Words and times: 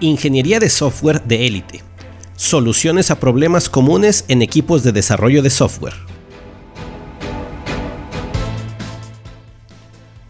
Ingeniería 0.00 0.60
de 0.60 0.70
software 0.70 1.24
de 1.24 1.48
élite. 1.48 1.82
Soluciones 2.36 3.10
a 3.10 3.18
problemas 3.18 3.68
comunes 3.68 4.24
en 4.28 4.42
equipos 4.42 4.84
de 4.84 4.92
desarrollo 4.92 5.42
de 5.42 5.50
software. 5.50 5.94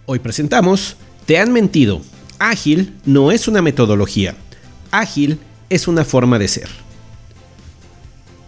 Hoy 0.07 0.21
presentamos 0.21 0.97
Te 1.27 1.39
han 1.39 1.53
mentido. 1.53 2.01
Ágil 2.39 2.95
no 3.05 3.31
es 3.31 3.47
una 3.47 3.61
metodología. 3.61 4.37
Ágil 4.91 5.39
es 5.69 5.87
una 5.87 6.07
forma 6.07 6.39
de 6.39 6.49
ser. 6.49 6.71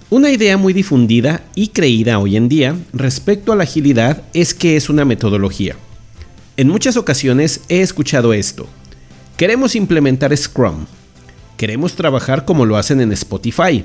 Una 0.09 0.30
idea 0.30 0.57
muy 0.57 0.73
difundida 0.73 1.45
y 1.55 1.68
creída 1.68 2.18
hoy 2.18 2.39
en 2.39 2.48
día 2.48 2.79
respecto 2.95 3.52
a 3.52 3.57
la 3.57 3.64
agilidad 3.64 4.23
es 4.32 4.55
que 4.55 4.75
es 4.77 4.89
una 4.89 5.05
metodología. 5.05 5.77
En 6.57 6.68
muchas 6.68 6.96
ocasiones 6.96 7.61
he 7.68 7.82
escuchado 7.82 8.32
esto. 8.32 8.67
Queremos 9.37 9.77
implementar 9.77 10.35
Scrum. 10.35 10.87
Queremos 11.61 11.93
trabajar 11.95 12.46
como 12.46 12.64
lo 12.64 12.79
hacen 12.79 13.03
en 13.03 13.13
Spotify. 13.13 13.85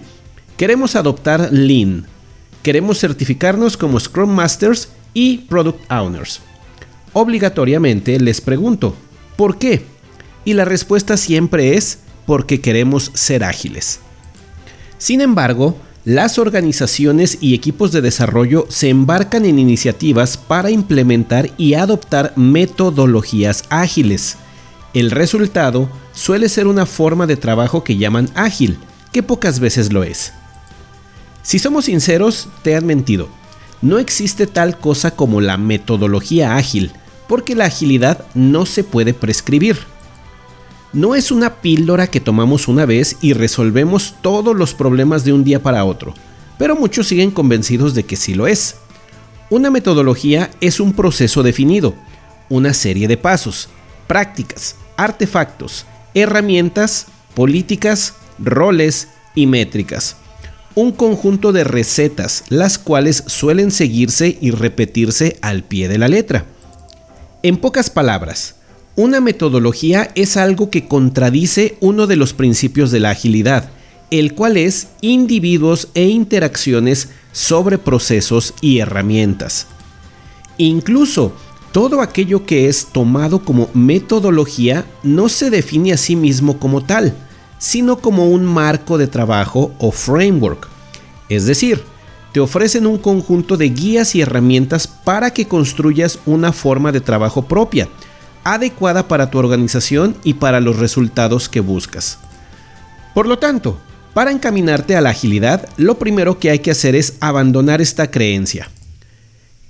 Queremos 0.55 0.95
adoptar 0.95 1.49
Lean. 1.51 2.05
Queremos 2.63 3.01
certificarnos 3.01 3.75
como 3.75 3.99
Scrum 3.99 4.29
Masters 4.29 4.87
y 5.13 5.39
Product 5.39 5.91
Owners. 5.91 6.39
Obligatoriamente 7.11 8.17
les 8.17 8.39
pregunto, 8.39 8.95
¿por 9.35 9.57
qué? 9.57 9.83
Y 10.45 10.53
la 10.53 10.63
respuesta 10.63 11.17
siempre 11.17 11.75
es 11.75 11.99
porque 12.25 12.61
queremos 12.61 13.11
ser 13.13 13.43
ágiles. 13.43 13.99
Sin 14.97 15.19
embargo, 15.19 15.77
las 16.05 16.39
organizaciones 16.39 17.39
y 17.41 17.55
equipos 17.55 17.91
de 17.91 17.99
desarrollo 17.99 18.67
se 18.69 18.87
embarcan 18.87 19.43
en 19.43 19.59
iniciativas 19.59 20.37
para 20.37 20.71
implementar 20.71 21.49
y 21.57 21.73
adoptar 21.73 22.31
metodologías 22.37 23.65
ágiles. 23.69 24.37
El 24.93 25.11
resultado 25.11 25.89
suele 26.15 26.49
ser 26.49 26.65
una 26.65 26.87
forma 26.87 27.27
de 27.27 27.37
trabajo 27.37 27.83
que 27.83 27.97
llaman 27.97 28.29
ágil, 28.33 28.79
que 29.11 29.21
pocas 29.21 29.59
veces 29.59 29.93
lo 29.93 30.03
es. 30.03 30.33
Si 31.43 31.59
somos 31.59 31.85
sinceros, 31.85 32.47
te 32.63 32.75
han 32.75 32.87
mentido. 32.87 33.29
No 33.83 33.99
existe 33.99 34.47
tal 34.47 34.79
cosa 34.79 35.11
como 35.11 35.41
la 35.41 35.57
metodología 35.57 36.55
ágil, 36.55 36.91
porque 37.27 37.53
la 37.53 37.65
agilidad 37.65 38.25
no 38.33 38.65
se 38.65 38.83
puede 38.83 39.13
prescribir. 39.13 39.77
No 40.93 41.13
es 41.13 41.29
una 41.29 41.55
píldora 41.55 42.07
que 42.07 42.21
tomamos 42.21 42.67
una 42.67 42.85
vez 42.85 43.17
y 43.21 43.33
resolvemos 43.33 44.15
todos 44.21 44.55
los 44.55 44.73
problemas 44.73 45.25
de 45.25 45.33
un 45.33 45.43
día 45.43 45.61
para 45.61 45.83
otro, 45.83 46.13
pero 46.57 46.75
muchos 46.75 47.07
siguen 47.07 47.31
convencidos 47.31 47.93
de 47.93 48.03
que 48.03 48.15
sí 48.15 48.33
lo 48.33 48.47
es. 48.47 48.77
Una 49.49 49.69
metodología 49.69 50.49
es 50.61 50.79
un 50.79 50.93
proceso 50.93 51.43
definido, 51.43 51.93
una 52.49 52.73
serie 52.73 53.07
de 53.07 53.17
pasos, 53.17 53.69
prácticas, 54.07 54.77
artefactos, 54.95 55.85
herramientas, 56.15 57.07
políticas, 57.35 58.15
roles 58.39 59.09
y 59.35 59.45
métricas. 59.45 60.15
Un 60.73 60.91
conjunto 60.91 61.51
de 61.51 61.63
recetas, 61.63 62.43
las 62.49 62.79
cuales 62.79 63.23
suelen 63.27 63.71
seguirse 63.71 64.37
y 64.41 64.51
repetirse 64.51 65.37
al 65.41 65.63
pie 65.63 65.87
de 65.87 65.97
la 65.97 66.07
letra. 66.07 66.45
En 67.43 67.57
pocas 67.57 67.89
palabras, 67.89 68.55
una 68.95 69.19
metodología 69.21 70.09
es 70.15 70.37
algo 70.37 70.69
que 70.69 70.87
contradice 70.87 71.77
uno 71.81 72.07
de 72.07 72.15
los 72.15 72.33
principios 72.33 72.91
de 72.91 73.01
la 73.01 73.11
agilidad, 73.11 73.69
el 74.09 74.33
cual 74.33 74.57
es 74.57 74.87
individuos 75.01 75.89
e 75.93 76.05
interacciones 76.05 77.09
sobre 77.33 77.77
procesos 77.77 78.53
y 78.61 78.79
herramientas. 78.79 79.67
Incluso 80.57 81.35
todo 81.75 81.99
aquello 81.99 82.45
que 82.45 82.69
es 82.69 82.85
tomado 82.85 83.39
como 83.39 83.69
metodología 83.73 84.85
no 85.03 85.27
se 85.27 85.49
define 85.49 85.91
a 85.91 85.97
sí 85.97 86.15
mismo 86.15 86.57
como 86.57 86.81
tal, 86.81 87.13
sino 87.57 87.97
como 87.97 88.29
un 88.29 88.45
marco 88.45 88.97
de 88.97 89.07
trabajo 89.07 89.73
o 89.79 89.91
framework. 89.91 90.69
Es 91.27 91.45
decir, 91.45 91.83
te 92.31 92.39
ofrecen 92.39 92.87
un 92.87 92.97
conjunto 92.97 93.57
de 93.57 93.67
guías 93.67 94.15
y 94.15 94.21
herramientas 94.21 94.87
para 94.87 95.31
que 95.31 95.49
construyas 95.49 96.19
una 96.25 96.53
forma 96.53 96.93
de 96.93 97.01
trabajo 97.01 97.41
propia, 97.41 97.89
adecuada 98.45 99.09
para 99.09 99.29
tu 99.29 99.37
organización 99.37 100.15
y 100.23 100.35
para 100.35 100.61
los 100.61 100.79
resultados 100.79 101.49
que 101.49 101.59
buscas. 101.59 102.19
Por 103.13 103.27
lo 103.27 103.37
tanto, 103.37 103.77
para 104.13 104.31
encaminarte 104.31 104.95
a 104.95 105.01
la 105.01 105.09
agilidad, 105.09 105.67
lo 105.75 105.99
primero 105.99 106.39
que 106.39 106.51
hay 106.51 106.59
que 106.59 106.71
hacer 106.71 106.95
es 106.95 107.17
abandonar 107.19 107.81
esta 107.81 108.09
creencia 108.09 108.69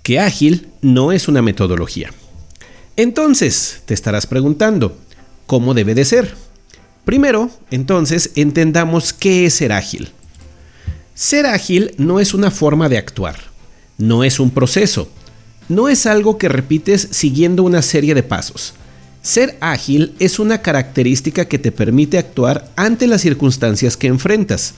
que 0.06 0.20
ágil 0.20 0.68
no 0.84 1.12
es 1.12 1.28
una 1.28 1.42
metodología. 1.42 2.12
Entonces, 2.96 3.82
te 3.86 3.96
estarás 3.96 4.28
preguntando, 4.28 5.00
¿cómo 5.48 5.74
debe 5.74 5.96
de 5.96 6.06
ser? 6.06 6.36
Primero, 7.06 7.50
entonces, 7.72 8.30
entendamos 8.36 9.14
qué 9.14 9.48
es 9.48 9.56
ser 9.56 9.72
ágil. 9.72 10.10
Ser 11.16 11.48
ágil 11.48 11.96
no 11.98 12.20
es 12.20 12.36
una 12.36 12.52
forma 12.52 12.88
de 12.88 13.00
actuar, 13.00 13.36
no 13.98 14.24
es 14.24 14.40
un 14.40 14.52
proceso, 14.52 15.10
no 15.70 15.90
es 15.90 16.06
algo 16.06 16.38
que 16.38 16.50
repites 16.50 17.08
siguiendo 17.10 17.64
una 17.64 17.82
serie 17.82 18.14
de 18.14 18.22
pasos. 18.22 18.76
Ser 19.24 19.58
ágil 19.60 20.14
es 20.20 20.38
una 20.38 20.62
característica 20.62 21.46
que 21.46 21.58
te 21.58 21.72
permite 21.72 22.20
actuar 22.20 22.70
ante 22.76 23.08
las 23.08 23.22
circunstancias 23.22 23.98
que 23.98 24.06
enfrentas. 24.06 24.76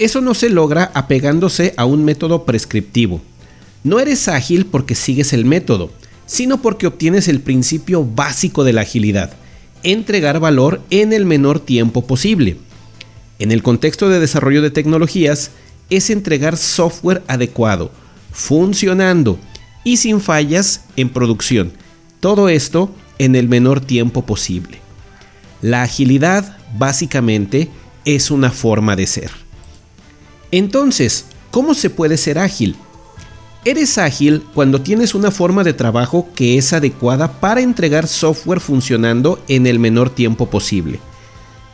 Eso 0.00 0.20
no 0.20 0.34
se 0.34 0.48
logra 0.48 0.90
apegándose 0.94 1.74
a 1.76 1.84
un 1.84 2.04
método 2.04 2.44
prescriptivo, 2.44 3.22
no 3.84 4.00
eres 4.00 4.28
ágil 4.28 4.66
porque 4.66 4.94
sigues 4.94 5.32
el 5.32 5.44
método, 5.44 5.90
sino 6.26 6.62
porque 6.62 6.86
obtienes 6.86 7.28
el 7.28 7.40
principio 7.40 8.04
básico 8.04 8.64
de 8.64 8.72
la 8.72 8.82
agilidad, 8.82 9.34
entregar 9.82 10.40
valor 10.40 10.80
en 10.90 11.12
el 11.12 11.26
menor 11.26 11.60
tiempo 11.60 12.06
posible. 12.06 12.56
En 13.38 13.50
el 13.50 13.62
contexto 13.62 14.08
de 14.08 14.20
desarrollo 14.20 14.62
de 14.62 14.70
tecnologías, 14.70 15.50
es 15.90 16.10
entregar 16.10 16.56
software 16.56 17.22
adecuado, 17.26 17.90
funcionando 18.30 19.38
y 19.84 19.98
sin 19.98 20.20
fallas 20.20 20.84
en 20.96 21.10
producción. 21.10 21.72
Todo 22.20 22.48
esto 22.48 22.94
en 23.18 23.34
el 23.34 23.48
menor 23.48 23.80
tiempo 23.80 24.24
posible. 24.24 24.78
La 25.60 25.82
agilidad, 25.82 26.56
básicamente, 26.78 27.68
es 28.04 28.30
una 28.30 28.50
forma 28.50 28.96
de 28.96 29.06
ser. 29.06 29.30
Entonces, 30.50 31.26
¿cómo 31.50 31.74
se 31.74 31.90
puede 31.90 32.16
ser 32.16 32.38
ágil? 32.38 32.76
Eres 33.64 33.96
ágil 33.96 34.44
cuando 34.54 34.80
tienes 34.80 35.14
una 35.14 35.30
forma 35.30 35.62
de 35.62 35.72
trabajo 35.72 36.28
que 36.34 36.58
es 36.58 36.72
adecuada 36.72 37.40
para 37.40 37.60
entregar 37.60 38.08
software 38.08 38.58
funcionando 38.58 39.40
en 39.46 39.68
el 39.68 39.78
menor 39.78 40.10
tiempo 40.10 40.50
posible. 40.50 40.98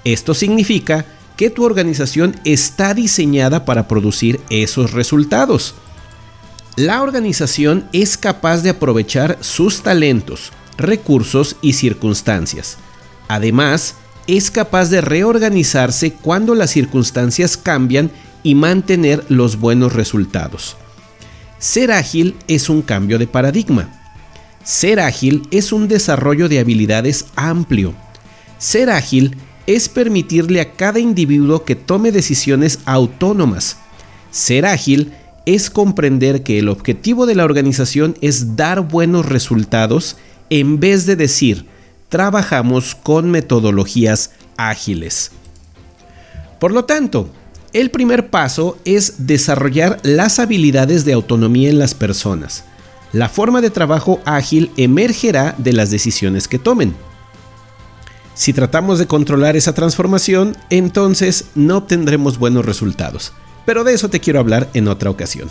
Esto 0.04 0.34
significa 0.34 1.06
que 1.38 1.48
tu 1.48 1.64
organización 1.64 2.36
está 2.44 2.92
diseñada 2.92 3.64
para 3.64 3.88
producir 3.88 4.38
esos 4.50 4.92
resultados. 4.92 5.76
La 6.76 7.02
organización 7.02 7.88
es 7.92 8.18
capaz 8.18 8.62
de 8.62 8.70
aprovechar 8.70 9.38
sus 9.40 9.80
talentos, 9.80 10.52
recursos 10.76 11.56
y 11.62 11.72
circunstancias. 11.72 12.76
Además, 13.28 13.94
es 14.26 14.50
capaz 14.50 14.90
de 14.90 15.00
reorganizarse 15.00 16.12
cuando 16.12 16.54
las 16.54 16.70
circunstancias 16.70 17.56
cambian 17.56 18.10
y 18.42 18.54
mantener 18.54 19.24
los 19.28 19.58
buenos 19.58 19.94
resultados. 19.94 20.76
Ser 21.58 21.90
ágil 21.90 22.36
es 22.46 22.68
un 22.68 22.82
cambio 22.82 23.18
de 23.18 23.26
paradigma. 23.26 23.88
Ser 24.62 25.00
ágil 25.00 25.42
es 25.50 25.72
un 25.72 25.88
desarrollo 25.88 26.48
de 26.48 26.60
habilidades 26.60 27.26
amplio. 27.34 27.94
Ser 28.58 28.90
ágil 28.90 29.36
es 29.66 29.88
permitirle 29.88 30.60
a 30.60 30.72
cada 30.72 31.00
individuo 31.00 31.64
que 31.64 31.74
tome 31.74 32.12
decisiones 32.12 32.78
autónomas. 32.84 33.76
Ser 34.30 34.66
ágil 34.66 35.12
es 35.46 35.68
comprender 35.68 36.42
que 36.42 36.58
el 36.58 36.68
objetivo 36.68 37.26
de 37.26 37.34
la 37.34 37.44
organización 37.44 38.16
es 38.20 38.54
dar 38.54 38.80
buenos 38.82 39.26
resultados 39.26 40.16
en 40.50 40.78
vez 40.78 41.06
de 41.06 41.16
decir, 41.16 41.66
trabajamos 42.08 42.94
con 42.94 43.30
metodologías 43.30 44.30
ágiles. 44.56 45.32
Por 46.58 46.72
lo 46.72 46.84
tanto, 46.84 47.30
el 47.72 47.90
primer 47.90 48.30
paso 48.30 48.78
es 48.84 49.26
desarrollar 49.26 50.00
las 50.02 50.38
habilidades 50.38 51.04
de 51.04 51.12
autonomía 51.12 51.68
en 51.68 51.78
las 51.78 51.94
personas. 51.94 52.64
La 53.12 53.28
forma 53.28 53.60
de 53.60 53.70
trabajo 53.70 54.20
ágil 54.24 54.70
emergerá 54.76 55.54
de 55.58 55.72
las 55.72 55.90
decisiones 55.90 56.48
que 56.48 56.58
tomen. 56.58 56.94
Si 58.34 58.52
tratamos 58.52 58.98
de 58.98 59.06
controlar 59.06 59.56
esa 59.56 59.74
transformación, 59.74 60.56
entonces 60.70 61.46
no 61.54 61.78
obtendremos 61.78 62.38
buenos 62.38 62.64
resultados. 62.64 63.32
Pero 63.66 63.84
de 63.84 63.94
eso 63.94 64.08
te 64.08 64.20
quiero 64.20 64.40
hablar 64.40 64.70
en 64.74 64.88
otra 64.88 65.10
ocasión. 65.10 65.48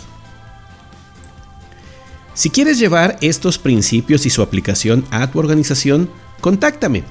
Si 2.34 2.50
quieres 2.50 2.78
llevar 2.78 3.18
estos 3.20 3.58
principios 3.58 4.24
y 4.24 4.30
su 4.30 4.42
aplicación 4.42 5.04
a 5.10 5.30
tu 5.30 5.38
organización, 5.38 6.08
contáctame. 6.40 7.02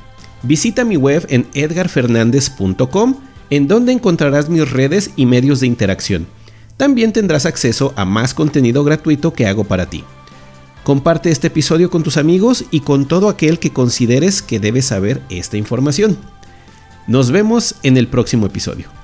Visita 0.42 0.86
mi 0.86 0.95
web 0.95 1.25
en 1.30 1.48
edgarfernandez.com 1.54 3.26
en 3.49 3.67
donde 3.67 3.91
encontrarás 3.91 4.49
mis 4.49 4.69
redes 4.69 5.11
y 5.15 5.25
medios 5.25 5.59
de 5.59 5.67
interacción. 5.67 6.27
También 6.77 7.13
tendrás 7.13 7.45
acceso 7.45 7.94
a 7.95 8.05
más 8.05 8.33
contenido 8.33 8.83
gratuito 8.83 9.33
que 9.33 9.47
hago 9.47 9.63
para 9.63 9.88
ti. 9.88 10.03
Comparte 10.83 11.31
este 11.31 11.47
episodio 11.47 11.89
con 11.89 12.03
tus 12.03 12.17
amigos 12.17 12.65
y 12.71 12.81
con 12.81 13.07
todo 13.07 13.29
aquel 13.29 13.59
que 13.59 13.73
consideres 13.73 14.41
que 14.41 14.59
debe 14.59 14.81
saber 14.81 15.21
esta 15.29 15.57
información. 15.57 16.17
Nos 17.07 17.31
vemos 17.31 17.75
en 17.83 17.97
el 17.97 18.07
próximo 18.07 18.45
episodio. 18.45 18.96